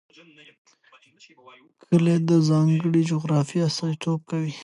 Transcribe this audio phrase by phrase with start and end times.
[1.81, 4.53] کلي د ځانګړې جغرافیې استازیتوب کوي.